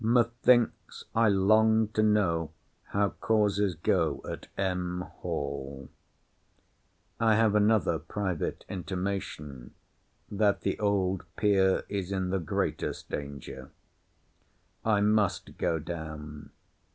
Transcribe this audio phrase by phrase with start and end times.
[0.03, 2.49] Methinks I long to know
[2.85, 5.01] how causes go at M.
[5.01, 5.91] Hall.
[7.19, 9.75] I have another private intimation,
[10.31, 13.69] that the old peer is in the greatest danger.
[14.83, 16.49] I must go down.